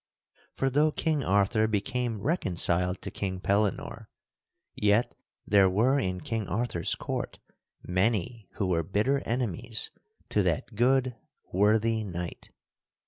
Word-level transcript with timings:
For 0.55 0.71
though 0.71 0.91
King 0.91 1.23
Arthur 1.23 1.67
became 1.67 2.21
reconciled 2.21 3.03
to 3.03 3.11
King 3.11 3.39
Pellinore, 3.39 4.09
yet 4.73 5.13
there 5.45 5.69
were 5.69 5.99
in 5.99 6.21
King 6.21 6.47
Arthur's 6.47 6.95
court 6.95 7.37
many 7.83 8.47
who 8.55 8.65
were 8.69 8.81
bitter 8.81 9.19
enemies 9.27 9.91
to 10.29 10.41
that 10.41 10.73
good, 10.73 11.15
worthy 11.53 12.03
knight. 12.03 12.49